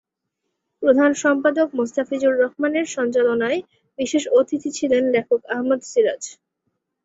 [0.83, 3.59] প্রধান সম্পাদক মোস্তাফিজুর রহমানের সঞ্চালনায়
[3.99, 6.23] বিশেষ অতিথি ছিলেন লেখক আহমদ সিরাজ।